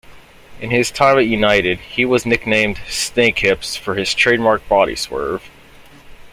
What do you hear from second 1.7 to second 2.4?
he was